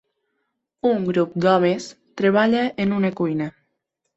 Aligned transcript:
Un 0.91 1.03
grup 1.09 1.35
d'homes 1.45 1.87
treballa 2.23 2.65
en 2.87 2.97
una 2.99 3.13
cuina. 3.21 3.53